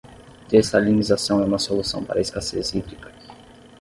[0.51, 3.13] Dessalinização é uma solução para a escassez hídrica